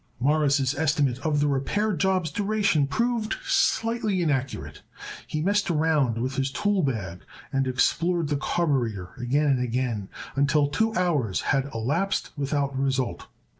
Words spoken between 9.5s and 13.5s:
again until two hours had elapsed without result.